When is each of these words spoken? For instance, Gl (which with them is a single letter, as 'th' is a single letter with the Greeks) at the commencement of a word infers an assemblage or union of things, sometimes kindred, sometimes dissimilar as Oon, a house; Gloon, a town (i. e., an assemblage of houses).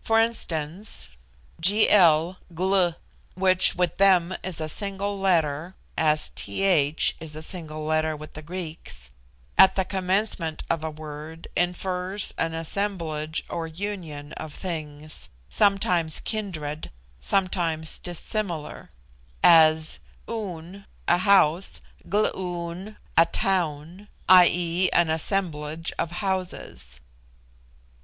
For 0.00 0.20
instance, 0.20 1.08
Gl 1.60 2.36
(which 3.34 3.74
with 3.74 3.96
them 3.96 4.36
is 4.44 4.60
a 4.60 4.68
single 4.68 5.18
letter, 5.18 5.74
as 5.98 6.28
'th' 6.36 7.14
is 7.18 7.34
a 7.34 7.42
single 7.42 7.84
letter 7.84 8.14
with 8.14 8.34
the 8.34 8.42
Greeks) 8.42 9.10
at 9.58 9.74
the 9.74 9.84
commencement 9.84 10.62
of 10.70 10.84
a 10.84 10.90
word 10.92 11.48
infers 11.56 12.32
an 12.38 12.54
assemblage 12.54 13.42
or 13.50 13.66
union 13.66 14.34
of 14.34 14.54
things, 14.54 15.30
sometimes 15.48 16.20
kindred, 16.20 16.92
sometimes 17.18 17.98
dissimilar 17.98 18.90
as 19.42 19.98
Oon, 20.30 20.86
a 21.08 21.18
house; 21.18 21.80
Gloon, 22.08 22.98
a 23.16 23.26
town 23.26 24.06
(i. 24.28 24.46
e., 24.46 24.90
an 24.92 25.10
assemblage 25.10 25.92
of 25.98 26.12
houses). 26.22 27.00